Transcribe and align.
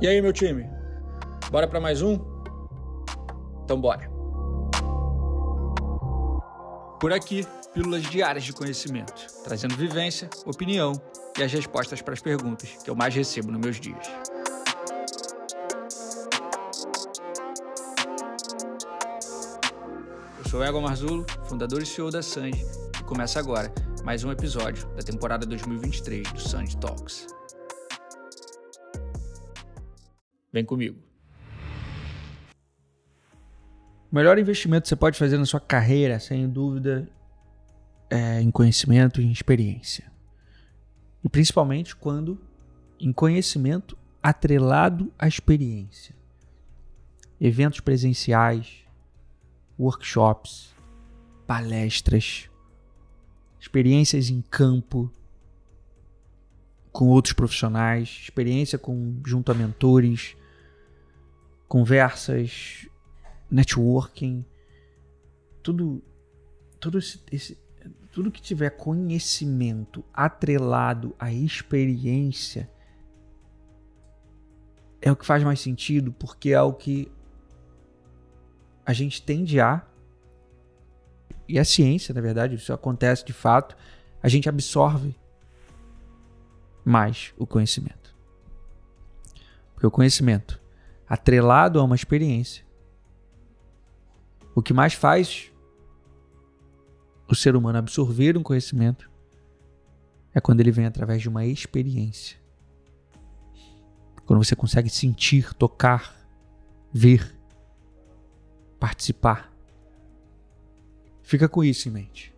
E 0.00 0.08
aí, 0.08 0.22
meu 0.22 0.32
time? 0.32 0.66
Bora 1.50 1.68
para 1.68 1.78
mais 1.78 2.00
um? 2.00 2.18
Então 3.64 3.78
bora. 3.78 4.10
Por 6.98 7.12
aqui, 7.12 7.46
pílulas 7.74 8.04
diárias 8.04 8.44
de 8.44 8.54
conhecimento, 8.54 9.26
trazendo 9.44 9.76
vivência, 9.76 10.30
opinião 10.46 10.92
e 11.38 11.42
as 11.42 11.52
respostas 11.52 12.00
para 12.00 12.14
as 12.14 12.20
perguntas 12.20 12.78
que 12.82 12.88
eu 12.88 12.94
mais 12.94 13.14
recebo 13.14 13.52
nos 13.52 13.60
meus 13.60 13.78
dias. 13.78 14.06
Eu 20.38 20.50
sou 20.50 20.64
Ego 20.64 20.80
Marzulo, 20.80 21.26
fundador 21.44 21.82
e 21.82 21.86
CEO 21.86 22.10
da 22.10 22.22
Sanji, 22.22 22.64
e 22.98 23.04
começa 23.04 23.38
agora 23.38 23.70
mais 24.02 24.24
um 24.24 24.32
episódio 24.32 24.88
da 24.96 25.02
temporada 25.02 25.44
2023 25.44 26.32
do 26.32 26.40
Sanji 26.40 26.74
Talks. 26.78 27.26
Vem 30.52 30.64
comigo. 30.64 30.98
O 34.10 34.14
melhor 34.14 34.38
investimento 34.38 34.82
que 34.82 34.88
você 34.88 34.96
pode 34.96 35.16
fazer 35.16 35.38
na 35.38 35.46
sua 35.46 35.60
carreira, 35.60 36.18
sem 36.18 36.48
dúvida, 36.48 37.08
é 38.10 38.40
em 38.40 38.50
conhecimento 38.50 39.20
e 39.20 39.24
em 39.24 39.30
experiência. 39.30 40.10
E 41.22 41.28
principalmente 41.28 41.94
quando 41.94 42.40
em 42.98 43.12
conhecimento 43.12 43.96
atrelado 44.22 45.12
à 45.18 45.28
experiência. 45.28 46.14
Eventos 47.40 47.80
presenciais, 47.80 48.84
workshops, 49.78 50.74
palestras, 51.46 52.50
experiências 53.58 54.28
em 54.28 54.42
campo 54.42 55.10
com 56.92 57.06
outros 57.06 57.32
profissionais, 57.32 58.18
experiência 58.24 58.76
com 58.76 59.20
junto 59.24 59.52
a 59.52 59.54
mentores, 59.54 60.36
conversas, 61.70 62.88
networking, 63.48 64.44
tudo, 65.62 66.02
tudo 66.80 66.98
esse, 66.98 67.20
esse, 67.30 67.56
tudo 68.10 68.28
que 68.28 68.42
tiver 68.42 68.70
conhecimento 68.70 70.04
atrelado 70.12 71.14
à 71.16 71.32
experiência 71.32 72.68
é 75.00 75.12
o 75.12 75.14
que 75.14 75.24
faz 75.24 75.44
mais 75.44 75.60
sentido, 75.60 76.12
porque 76.12 76.50
é 76.50 76.60
o 76.60 76.72
que 76.72 77.08
a 78.84 78.92
gente 78.92 79.22
tende 79.22 79.60
a 79.60 79.86
e 81.46 81.56
a 81.56 81.64
ciência, 81.64 82.12
na 82.12 82.20
verdade, 82.20 82.56
isso 82.56 82.72
acontece 82.72 83.24
de 83.24 83.32
fato, 83.32 83.76
a 84.20 84.28
gente 84.28 84.48
absorve 84.48 85.14
mais 86.84 87.32
o 87.38 87.46
conhecimento. 87.46 88.12
Porque 89.72 89.86
o 89.86 89.90
conhecimento 89.90 90.59
atrelado 91.10 91.80
a 91.80 91.82
uma 91.82 91.96
experiência, 91.96 92.64
o 94.54 94.62
que 94.62 94.72
mais 94.72 94.94
faz 94.94 95.50
o 97.28 97.34
ser 97.34 97.56
humano 97.56 97.78
absorver 97.78 98.38
um 98.38 98.44
conhecimento 98.44 99.10
é 100.32 100.40
quando 100.40 100.60
ele 100.60 100.70
vem 100.70 100.86
através 100.86 101.20
de 101.20 101.28
uma 101.28 101.44
experiência. 101.44 102.38
Quando 104.24 104.44
você 104.44 104.54
consegue 104.54 104.88
sentir, 104.88 105.52
tocar, 105.54 106.14
ver, 106.92 107.34
participar. 108.78 109.52
Fica 111.22 111.48
com 111.48 111.64
isso 111.64 111.88
em 111.88 111.92
mente. 111.92 112.32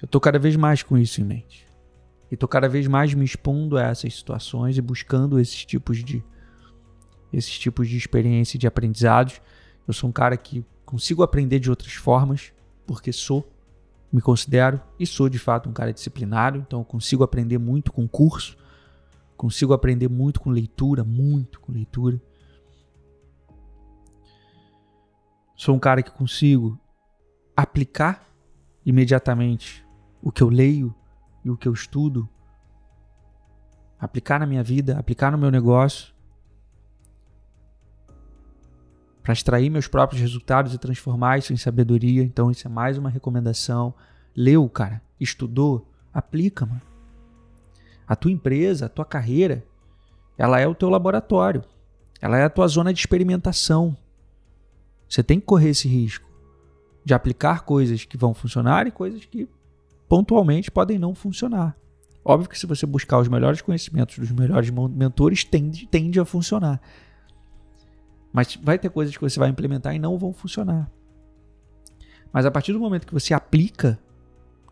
Eu 0.00 0.06
estou 0.06 0.20
cada 0.20 0.38
vez 0.38 0.54
mais 0.54 0.84
com 0.84 0.96
isso 0.96 1.20
em 1.20 1.24
mente. 1.24 1.66
E 2.30 2.34
estou 2.34 2.48
cada 2.48 2.68
vez 2.68 2.86
mais 2.86 3.12
me 3.12 3.24
expondo 3.24 3.76
a 3.76 3.82
essas 3.82 4.14
situações 4.14 4.78
e 4.78 4.82
buscando 4.82 5.40
esses 5.40 5.64
tipos 5.64 6.02
de 6.04 6.22
esses 7.36 7.58
tipos 7.58 7.88
de 7.88 7.96
experiência 7.96 8.56
e 8.56 8.60
de 8.60 8.66
aprendizados. 8.66 9.40
Eu 9.86 9.92
sou 9.92 10.08
um 10.08 10.12
cara 10.12 10.36
que 10.36 10.64
consigo 10.84 11.22
aprender 11.22 11.58
de 11.58 11.70
outras 11.70 11.92
formas, 11.92 12.52
porque 12.86 13.12
sou, 13.12 13.50
me 14.12 14.20
considero 14.20 14.80
e 14.98 15.06
sou 15.06 15.28
de 15.28 15.38
fato 15.38 15.68
um 15.68 15.72
cara 15.72 15.92
disciplinado, 15.92 16.58
então 16.58 16.80
eu 16.80 16.84
consigo 16.84 17.24
aprender 17.24 17.58
muito 17.58 17.92
com 17.92 18.06
curso, 18.06 18.56
consigo 19.36 19.72
aprender 19.72 20.08
muito 20.08 20.40
com 20.40 20.50
leitura, 20.50 21.02
muito 21.02 21.60
com 21.60 21.72
leitura. 21.72 22.20
Sou 25.56 25.74
um 25.74 25.78
cara 25.78 26.02
que 26.02 26.10
consigo 26.10 26.78
aplicar 27.56 28.28
imediatamente 28.84 29.84
o 30.22 30.30
que 30.30 30.42
eu 30.42 30.48
leio 30.48 30.94
e 31.44 31.50
o 31.50 31.56
que 31.56 31.68
eu 31.68 31.72
estudo, 31.72 32.28
aplicar 33.98 34.38
na 34.38 34.46
minha 34.46 34.62
vida, 34.62 34.98
aplicar 34.98 35.30
no 35.30 35.38
meu 35.38 35.50
negócio, 35.50 36.13
para 39.24 39.32
extrair 39.32 39.70
meus 39.70 39.88
próprios 39.88 40.20
resultados 40.20 40.74
e 40.74 40.78
transformar 40.78 41.38
isso 41.38 41.50
em 41.50 41.56
sabedoria. 41.56 42.22
Então, 42.22 42.50
isso 42.50 42.68
é 42.68 42.70
mais 42.70 42.98
uma 42.98 43.08
recomendação. 43.08 43.94
Leu, 44.36 44.68
cara, 44.68 45.00
estudou, 45.18 45.90
aplica, 46.12 46.66
mano. 46.66 46.82
A 48.06 48.14
tua 48.14 48.30
empresa, 48.30 48.84
a 48.84 48.88
tua 48.90 49.06
carreira, 49.06 49.64
ela 50.36 50.60
é 50.60 50.68
o 50.68 50.74
teu 50.74 50.90
laboratório. 50.90 51.64
Ela 52.20 52.36
é 52.36 52.44
a 52.44 52.50
tua 52.50 52.68
zona 52.68 52.92
de 52.92 53.00
experimentação. 53.00 53.96
Você 55.08 55.22
tem 55.22 55.40
que 55.40 55.46
correr 55.46 55.70
esse 55.70 55.88
risco 55.88 56.28
de 57.02 57.14
aplicar 57.14 57.62
coisas 57.62 58.04
que 58.04 58.18
vão 58.18 58.34
funcionar 58.34 58.86
e 58.86 58.90
coisas 58.90 59.24
que 59.24 59.48
pontualmente 60.06 60.70
podem 60.70 60.98
não 60.98 61.14
funcionar. 61.14 61.74
Óbvio 62.22 62.50
que 62.50 62.58
se 62.58 62.66
você 62.66 62.84
buscar 62.84 63.18
os 63.18 63.28
melhores 63.28 63.62
conhecimentos 63.62 64.18
dos 64.18 64.30
melhores 64.32 64.68
mentores, 64.70 65.44
tende, 65.44 65.86
tende 65.86 66.20
a 66.20 66.26
funcionar. 66.26 66.78
Mas 68.34 68.56
vai 68.56 68.76
ter 68.76 68.90
coisas 68.90 69.16
que 69.16 69.22
você 69.22 69.38
vai 69.38 69.48
implementar 69.48 69.94
e 69.94 69.98
não 70.00 70.18
vão 70.18 70.32
funcionar. 70.32 70.90
Mas 72.32 72.44
a 72.44 72.50
partir 72.50 72.72
do 72.72 72.80
momento 72.80 73.06
que 73.06 73.14
você 73.14 73.32
aplica, 73.32 73.96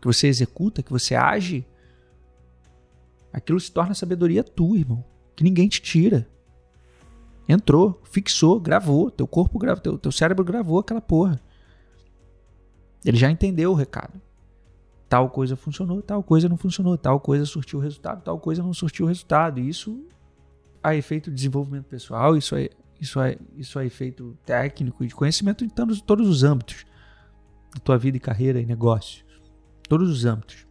que 0.01 0.05
você 0.05 0.27
executa, 0.27 0.83
que 0.83 0.91
você 0.91 1.15
age, 1.15 1.65
aquilo 3.31 3.57
se 3.57 3.71
torna 3.71 3.93
sabedoria 3.93 4.43
tua, 4.43 4.77
irmão. 4.77 5.01
Que 5.33 5.45
ninguém 5.45 5.69
te 5.69 5.81
tira. 5.81 6.27
Entrou, 7.47 8.01
fixou, 8.03 8.59
gravou. 8.59 9.09
Teu 9.09 9.25
corpo 9.25 9.57
gravou, 9.57 9.81
teu, 9.81 9.97
teu 9.97 10.11
cérebro 10.11 10.43
gravou 10.43 10.79
aquela 10.79 10.99
porra. 10.99 11.39
Ele 13.05 13.15
já 13.15 13.31
entendeu 13.31 13.71
o 13.71 13.75
recado. 13.75 14.21
Tal 15.07 15.29
coisa 15.29 15.55
funcionou, 15.55 16.01
tal 16.01 16.21
coisa 16.21 16.49
não 16.49 16.57
funcionou, 16.57 16.97
tal 16.97 17.17
coisa 17.21 17.45
surtiu 17.45 17.79
o 17.79 17.81
resultado, 17.81 18.23
tal 18.23 18.37
coisa 18.41 18.61
não 18.61 18.73
surtiu 18.73 19.05
o 19.05 19.07
resultado. 19.07 19.61
E 19.61 19.69
isso 19.69 20.05
a 20.83 20.93
efeito 20.97 21.29
de 21.29 21.35
desenvolvimento 21.37 21.85
pessoal, 21.85 22.35
isso 22.35 22.57
é 22.57 22.69
isso 23.03 23.19
é, 23.19 23.37
isso 23.57 23.77
é 23.77 23.85
efeito 23.85 24.37
técnico 24.45 25.03
e 25.03 25.07
de 25.07 25.13
conhecimento 25.13 25.65
em 25.65 25.69
todos, 25.69 26.01
todos 26.01 26.27
os 26.27 26.41
âmbitos 26.41 26.85
da 27.73 27.79
tua 27.79 27.97
vida 27.97 28.15
e 28.15 28.19
carreira 28.19 28.61
e 28.61 28.65
negócio. 28.65 29.25
Todos 29.89 30.09
os 30.09 30.23
âmbitos. 30.23 30.65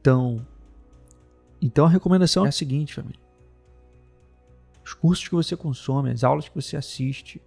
Então, 0.00 0.46
então 1.60 1.86
a 1.86 1.88
recomendação 1.88 2.46
é 2.46 2.50
a 2.50 2.52
seguinte, 2.52 2.94
família. 2.94 3.20
Os 4.84 4.94
cursos 4.94 5.26
que 5.26 5.34
você 5.34 5.56
consome, 5.56 6.10
as 6.10 6.22
aulas 6.22 6.48
que 6.48 6.54
você 6.54 6.76
assiste, 6.76 7.42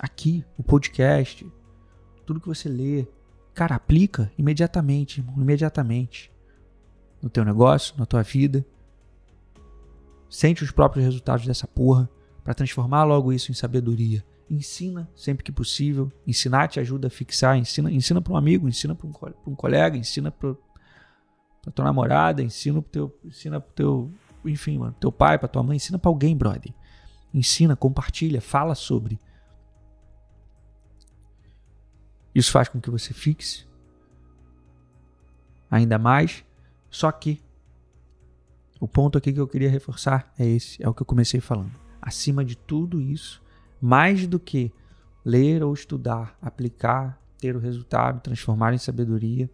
aqui, 0.00 0.44
o 0.58 0.64
podcast, 0.64 1.46
tudo 2.26 2.40
que 2.40 2.48
você 2.48 2.68
lê, 2.68 3.06
cara, 3.54 3.76
aplica 3.76 4.32
imediatamente, 4.36 5.20
irmão, 5.20 5.36
imediatamente 5.36 6.32
no 7.22 7.30
teu 7.30 7.44
negócio, 7.44 7.94
na 7.96 8.04
tua 8.04 8.22
vida 8.22 8.66
Sente 10.34 10.64
os 10.64 10.72
próprios 10.72 11.04
resultados 11.04 11.46
dessa 11.46 11.64
porra 11.64 12.10
para 12.42 12.52
transformar 12.54 13.04
logo 13.04 13.32
isso 13.32 13.52
em 13.52 13.54
sabedoria. 13.54 14.26
Ensina 14.50 15.08
sempre 15.14 15.44
que 15.44 15.52
possível. 15.52 16.10
Ensinar 16.26 16.66
te 16.66 16.80
ajuda 16.80 17.06
a 17.06 17.10
fixar. 17.10 17.56
Ensina, 17.56 17.88
ensina 17.88 18.20
para 18.20 18.32
um 18.32 18.36
amigo, 18.36 18.68
ensina 18.68 18.96
para 18.96 19.06
um, 19.46 19.54
colega, 19.54 19.96
ensina 19.96 20.32
para 20.32 20.56
tua 21.72 21.84
namorada, 21.84 22.42
ensina 22.42 22.82
para 22.82 22.90
teu, 22.90 23.16
ensina 23.24 23.60
pro 23.60 23.72
teu, 23.74 24.12
enfim, 24.44 24.76
mano, 24.76 24.96
teu 24.98 25.12
pai, 25.12 25.38
para 25.38 25.46
tua 25.46 25.62
mãe, 25.62 25.76
ensina 25.76 26.00
para 26.00 26.10
alguém, 26.10 26.36
brother. 26.36 26.74
Ensina, 27.32 27.76
compartilha, 27.76 28.40
fala 28.40 28.74
sobre. 28.74 29.20
Isso 32.34 32.50
faz 32.50 32.68
com 32.68 32.80
que 32.80 32.90
você 32.90 33.14
fixe 33.14 33.68
ainda 35.70 35.96
mais. 35.96 36.44
Só 36.90 37.12
que 37.12 37.40
o 38.84 38.88
ponto 38.88 39.16
aqui 39.16 39.32
que 39.32 39.40
eu 39.40 39.48
queria 39.48 39.70
reforçar 39.70 40.30
é 40.38 40.46
esse, 40.46 40.82
é 40.82 40.86
o 40.86 40.92
que 40.92 41.00
eu 41.00 41.06
comecei 41.06 41.40
falando. 41.40 41.72
Acima 42.02 42.44
de 42.44 42.54
tudo 42.54 43.00
isso, 43.00 43.42
mais 43.80 44.26
do 44.26 44.38
que 44.38 44.70
ler 45.24 45.64
ou 45.64 45.72
estudar, 45.72 46.36
aplicar, 46.42 47.18
ter 47.38 47.56
o 47.56 47.58
resultado, 47.58 48.20
transformar 48.20 48.74
em 48.74 48.78
sabedoria, 48.78 49.50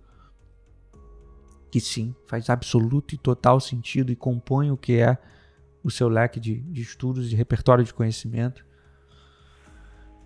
que 1.70 1.78
sim, 1.78 2.12
faz 2.26 2.50
absoluto 2.50 3.14
e 3.14 3.18
total 3.18 3.60
sentido 3.60 4.10
e 4.10 4.16
compõe 4.16 4.72
o 4.72 4.76
que 4.76 4.94
é 4.94 5.16
o 5.84 5.92
seu 5.92 6.08
leque 6.08 6.40
de, 6.40 6.58
de 6.62 6.82
estudos, 6.82 7.30
de 7.30 7.36
repertório 7.36 7.84
de 7.84 7.94
conhecimento. 7.94 8.66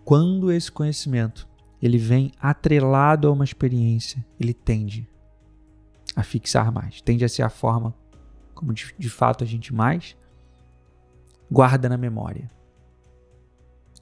Quando 0.03 0.51
esse 0.51 0.73
conhecimento 0.73 1.47
ele 1.83 1.99
vem 1.99 2.33
atrelado 2.41 3.29
a 3.29 3.33
uma 3.33 3.45
experiência, 3.45 4.25
ele 4.41 4.55
tende 4.55 5.07
a 6.17 6.23
fixar 6.23 6.73
mais, 6.73 7.03
tende 7.03 7.23
a 7.23 7.29
ser 7.29 7.43
a 7.43 7.51
forma 7.51 7.95
como 8.55 8.73
de, 8.73 8.95
de 8.99 9.11
fato 9.11 9.45
a 9.45 9.47
gente 9.47 9.75
mais, 9.75 10.17
guarda 11.51 11.89
na 11.89 11.97
memória. 11.97 12.51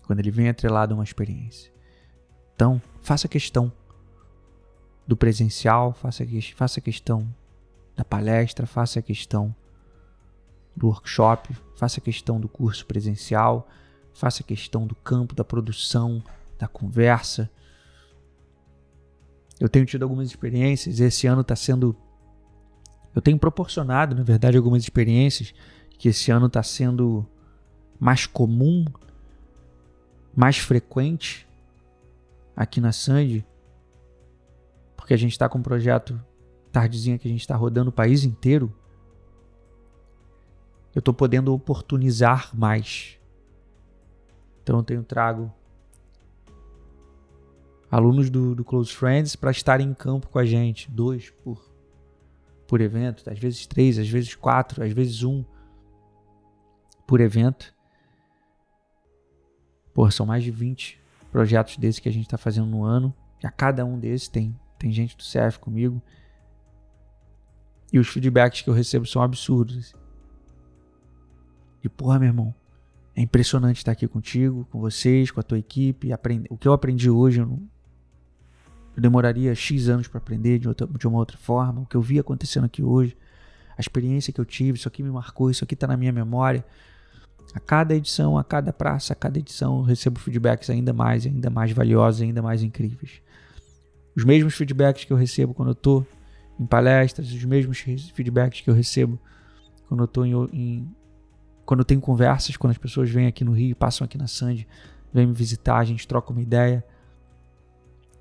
Quando 0.07 0.21
ele 0.21 0.31
vem 0.31 0.49
atrelado 0.49 0.95
a 0.95 0.97
uma 0.97 1.05
experiência. 1.05 1.73
Então, 2.55 2.81
faça 3.01 3.27
questão 3.29 3.73
do 5.07 5.17
presencial, 5.17 5.93
faça, 5.93 6.25
faça 6.55 6.81
questão 6.81 7.29
da 7.97 8.05
palestra, 8.05 8.67
faça 8.67 9.03
questão 9.03 9.55
do 10.75 10.89
workshop, 10.89 11.55
faça 11.77 12.01
questão 12.01 12.41
do 12.41 12.49
curso 12.49 12.87
presencial, 12.87 13.69
faça 14.13 14.43
questão 14.43 14.87
do 14.87 14.95
campo, 14.95 15.35
da 15.35 15.45
produção, 15.45 16.23
da 16.59 16.67
conversa. 16.67 17.51
Eu 19.61 19.69
tenho 19.69 19.87
tido 19.87 20.03
algumas 20.03 20.29
experiências, 20.29 21.01
esse 21.01 21.27
ano 21.27 21.43
está 21.43 21.57
sendo. 21.57 21.97
Eu 23.15 23.21
tenho 23.21 23.39
proporcionado, 23.39 24.15
na 24.15 24.23
verdade, 24.23 24.57
algumas 24.57 24.83
experiências 24.83 25.55
que 25.99 26.09
esse 26.09 26.31
ano 26.31 26.47
está 26.47 26.63
sendo 26.63 27.27
mais 27.99 28.27
comum, 28.27 28.85
mais 30.35 30.59
frequente 30.59 31.47
aqui 32.57 32.81
na 32.81 32.93
Sandy, 32.93 33.47
porque 34.97 35.15
a 35.15 35.17
gente 35.17 35.33
está 35.33 35.49
com 35.49 35.59
um 35.59 35.63
projeto 35.63 36.21
tardezinha 36.71 37.19
que 37.19 37.29
a 37.29 37.31
gente 37.31 37.41
está 37.41 37.55
rodando 37.55 37.91
o 37.91 37.93
país 37.93 38.25
inteiro. 38.25 38.73
Eu 40.95 41.01
estou 41.01 41.13
podendo 41.13 41.53
oportunizar 41.53 42.51
mais. 42.55 43.19
Então 44.63 44.79
eu 44.79 44.83
tenho 44.83 45.03
trago 45.03 45.53
alunos 47.91 48.31
do, 48.31 48.55
do 48.55 48.65
Close 48.65 48.93
Friends 48.93 49.37
para 49.37 49.51
estarem 49.51 49.89
em 49.89 49.95
campo 49.95 50.29
com 50.29 50.39
a 50.39 50.45
gente, 50.45 50.91
dois 50.91 51.31
por, 51.45 51.72
por 52.73 52.81
evento, 52.81 53.29
às 53.29 53.39
vezes 53.39 53.67
três, 53.67 53.99
às 53.99 54.09
vezes 54.09 54.35
quatro, 54.35 54.83
às 54.83 54.91
vezes 54.93 55.23
um 55.23 55.45
por 57.07 57.21
evento. 57.21 57.75
Pô, 59.93 60.11
são 60.11 60.25
mais 60.25 60.43
de 60.43 60.51
20 60.51 60.99
projetos 61.31 61.77
desses 61.77 62.01
que 62.01 62.09
a 62.09 62.13
gente 62.13 62.25
está 62.25 62.39
fazendo 62.39 62.69
no 62.69 62.83
ano. 62.83 63.15
E 63.45 63.47
a 63.47 63.51
cada 63.51 63.85
um 63.85 63.99
desses 63.99 64.27
tem, 64.27 64.59
tem 64.79 64.91
gente 64.91 65.15
do 65.15 65.23
CF 65.23 65.59
comigo. 65.59 66.01
E 67.93 67.99
os 67.99 68.09
feedbacks 68.09 68.63
que 68.63 68.71
eu 68.71 68.75
recebo 68.75 69.05
são 69.05 69.21
absurdos. 69.21 69.95
E 71.85 71.91
porra, 71.91 72.19
meu 72.19 72.29
irmão, 72.29 72.55
é 73.15 73.21
impressionante 73.21 73.77
estar 73.77 73.93
aqui 73.93 74.09
contigo, 74.09 74.67
com 74.71 74.81
vocês, 74.81 75.31
com 75.31 75.41
a 75.41 75.43
tua 75.43 75.59
equipe. 75.59 76.11
Aprende... 76.11 76.47
O 76.49 76.57
que 76.57 76.67
eu 76.67 76.73
aprendi 76.73 77.11
hoje, 77.11 77.41
eu, 77.41 77.47
não... 77.47 77.69
eu 78.97 79.03
demoraria 79.03 79.55
X 79.55 79.89
anos 79.89 80.09
para 80.09 80.19
aprender 80.19 80.59
de, 80.59 80.69
outra... 80.69 80.87
de 80.87 81.07
uma 81.07 81.19
outra 81.19 81.37
forma. 81.37 81.83
O 81.83 81.87
que 81.87 81.97
eu 81.97 82.03
vi 82.03 82.19
acontecendo 82.19 82.65
aqui 82.65 82.83
hoje, 82.83 83.17
a 83.77 83.81
experiência 83.81 84.33
que 84.33 84.41
eu 84.41 84.45
tive, 84.45 84.79
isso 84.79 84.89
aqui 84.89 85.03
me 85.03 85.11
marcou, 85.11 85.51
isso 85.51 85.65
aqui 85.65 85.75
está 85.75 85.87
na 85.87 85.97
minha 85.97 86.13
memória. 86.13 86.65
A 87.55 87.61
cada 87.61 87.95
edição, 87.95 88.39
a 88.39 88.45
cada 88.45 88.73
praça, 88.73 89.13
a 89.13 89.17
cada 89.17 89.39
edição, 89.39 89.79
eu 89.79 89.83
recebo 89.83 90.19
feedbacks 90.19 90.71
ainda 90.71 90.93
mais, 90.93 91.27
ainda 91.27 91.51
mais 91.51 91.73
valiosos, 91.73 92.23
ainda 92.23 92.41
mais 92.41 92.63
incríveis. 92.63 93.21
Os 94.15 94.25
mesmos 94.25 94.55
feedbacks 94.55 95.05
que 95.05 95.13
eu 95.13 95.17
recebo 95.17 95.55
quando 95.55 95.69
eu 95.69 95.73
estou 95.73 96.07
em 96.59 96.67
palestras, 96.67 97.33
os 97.33 97.45
mesmos 97.45 97.79
feedbacks 97.79 98.61
que 98.61 98.71
eu 98.71 98.75
recebo 98.75 99.19
quando 99.89 100.01
eu 100.01 100.05
estou 100.05 100.25
em, 100.25 100.33
em, 100.53 100.97
quando 101.65 101.81
eu 101.81 101.85
tenho 101.85 102.01
conversas, 102.01 102.57
quando 102.57 102.71
as 102.71 102.79
pessoas 102.79 103.11
vêm 103.11 103.27
aqui 103.27 103.45
no 103.45 103.53
Rio, 103.53 103.77
passam 103.77 104.05
aqui 104.05 104.17
na 104.17 104.27
Sandy, 104.27 104.67
vêm 105.13 105.27
me 105.27 105.33
visitar, 105.33 105.77
a 105.77 105.85
gente 105.85 106.07
troca 106.07 106.33
uma 106.33 106.41
ideia. 106.41 106.85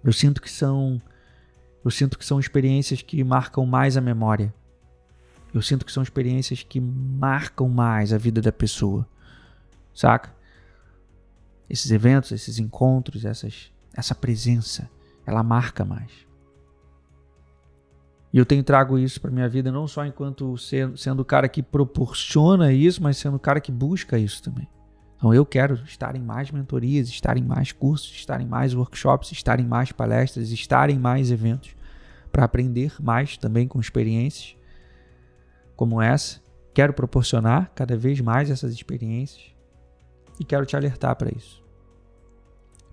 Eu 0.03 0.11
sinto 0.11 0.41
que 0.41 0.49
são 0.49 1.01
eu 1.83 1.89
sinto 1.89 2.17
que 2.17 2.25
são 2.25 2.39
experiências 2.39 3.01
que 3.01 3.23
marcam 3.23 3.65
mais 3.65 3.97
a 3.97 4.01
memória. 4.01 4.53
Eu 5.53 5.61
sinto 5.61 5.85
que 5.85 5.91
são 5.91 6.03
experiências 6.03 6.63
que 6.63 6.79
marcam 6.79 7.67
mais 7.67 8.13
a 8.13 8.17
vida 8.17 8.39
da 8.39 8.51
pessoa. 8.51 9.07
Saca? 9.93 10.33
Esses 11.69 11.91
eventos, 11.91 12.31
esses 12.31 12.59
encontros, 12.59 13.25
essas, 13.25 13.71
essa 13.93 14.13
presença, 14.13 14.89
ela 15.25 15.41
marca 15.41 15.83
mais. 15.83 16.11
E 18.31 18.37
eu 18.37 18.45
tenho 18.45 18.63
trago 18.63 18.97
isso 18.97 19.19
para 19.19 19.31
minha 19.31 19.49
vida 19.49 19.71
não 19.71 19.87
só 19.87 20.05
enquanto 20.05 20.57
ser, 20.57 20.97
sendo 20.97 21.21
o 21.21 21.25
cara 21.25 21.49
que 21.49 21.61
proporciona 21.61 22.71
isso, 22.71 23.03
mas 23.03 23.17
sendo 23.17 23.35
o 23.35 23.39
cara 23.39 23.59
que 23.59 23.71
busca 23.71 24.17
isso 24.17 24.41
também. 24.41 24.69
Então 25.21 25.31
eu 25.31 25.45
quero 25.45 25.75
estar 25.85 26.15
em 26.15 26.19
mais 26.19 26.49
mentorias, 26.49 27.07
estar 27.07 27.37
em 27.37 27.43
mais 27.43 27.71
cursos, 27.71 28.11
estar 28.11 28.41
em 28.41 28.47
mais 28.47 28.73
workshops, 28.73 29.31
estar 29.31 29.59
em 29.59 29.63
mais 29.63 29.91
palestras, 29.91 30.49
estar 30.49 30.89
em 30.89 30.97
mais 30.97 31.29
eventos 31.29 31.75
para 32.31 32.43
aprender 32.43 32.95
mais 32.99 33.37
também 33.37 33.67
com 33.67 33.79
experiências 33.79 34.55
como 35.75 36.01
essa. 36.01 36.41
Quero 36.73 36.91
proporcionar 36.91 37.71
cada 37.75 37.95
vez 37.95 38.19
mais 38.19 38.49
essas 38.49 38.73
experiências 38.73 39.53
e 40.39 40.43
quero 40.43 40.65
te 40.65 40.75
alertar 40.75 41.15
para 41.15 41.29
isso. 41.29 41.63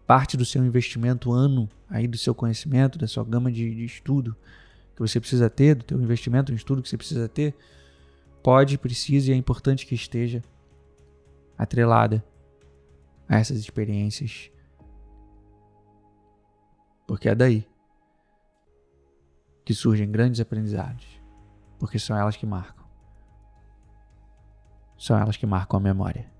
Parte 0.06 0.36
do 0.36 0.44
seu 0.44 0.62
investimento 0.62 1.32
ano 1.32 1.66
aí 1.88 2.06
do 2.06 2.18
seu 2.18 2.34
conhecimento, 2.34 2.98
da 2.98 3.06
sua 3.06 3.24
gama 3.24 3.50
de, 3.50 3.74
de 3.74 3.86
estudo, 3.86 4.36
que 4.94 5.00
você 5.00 5.18
precisa 5.18 5.48
ter, 5.48 5.76
do 5.76 5.82
teu 5.82 5.98
investimento 5.98 6.52
no 6.52 6.58
estudo 6.58 6.82
que 6.82 6.90
você 6.90 6.98
precisa 6.98 7.26
ter, 7.26 7.54
pode, 8.42 8.76
precisa 8.76 9.30
e 9.30 9.32
é 9.32 9.36
importante 9.36 9.86
que 9.86 9.94
esteja 9.94 10.42
atrelada 11.58 12.24
a 13.28 13.36
essas 13.36 13.58
experiências. 13.58 14.50
Porque 17.06 17.28
é 17.28 17.34
daí 17.34 17.68
que 19.64 19.74
surgem 19.74 20.10
grandes 20.10 20.40
aprendizados, 20.40 21.04
porque 21.78 21.98
são 21.98 22.16
elas 22.16 22.36
que 22.36 22.46
marcam. 22.46 22.86
São 24.96 25.18
elas 25.18 25.36
que 25.36 25.46
marcam 25.46 25.78
a 25.78 25.82
memória. 25.82 26.32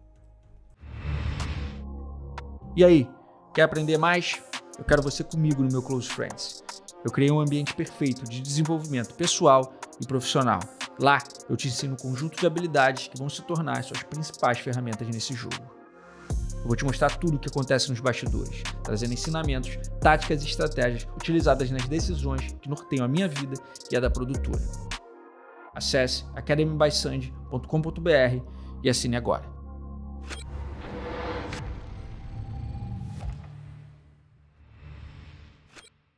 E 2.74 2.84
aí, 2.84 3.10
quer 3.52 3.62
aprender 3.62 3.98
mais? 3.98 4.42
Eu 4.78 4.84
quero 4.84 5.02
você 5.02 5.24
comigo 5.24 5.62
no 5.62 5.68
meu 5.70 5.82
Close 5.82 6.08
Friends. 6.08 6.62
Eu 7.04 7.10
criei 7.10 7.30
um 7.30 7.40
ambiente 7.40 7.74
perfeito 7.74 8.24
de 8.24 8.40
desenvolvimento 8.40 9.14
pessoal 9.14 9.72
e 10.00 10.06
profissional. 10.06 10.60
Lá, 10.98 11.22
eu 11.48 11.56
te 11.56 11.68
ensino 11.68 11.94
um 11.94 11.96
conjunto 11.96 12.38
de 12.38 12.44
habilidades 12.44 13.06
que 13.06 13.16
vão 13.16 13.28
se 13.28 13.40
tornar 13.42 13.78
as 13.78 13.86
suas 13.86 14.02
principais 14.02 14.58
ferramentas 14.58 15.06
nesse 15.06 15.32
jogo. 15.32 15.54
Eu 16.56 16.66
vou 16.66 16.74
te 16.74 16.84
mostrar 16.84 17.16
tudo 17.16 17.36
o 17.36 17.38
que 17.38 17.48
acontece 17.48 17.88
nos 17.88 18.00
bastidores, 18.00 18.64
trazendo 18.82 19.12
ensinamentos, 19.12 19.78
táticas 20.00 20.42
e 20.42 20.48
estratégias 20.48 21.06
utilizadas 21.16 21.70
nas 21.70 21.86
decisões 21.86 22.52
que 22.60 22.68
norteiam 22.68 23.04
a 23.04 23.08
minha 23.08 23.28
vida 23.28 23.54
e 23.90 23.96
a 23.96 24.00
da 24.00 24.10
produtora. 24.10 24.60
Acesse 25.72 26.24
academybysand.com.br 26.34 28.42
e 28.82 28.90
assine 28.90 29.16
agora. 29.16 29.57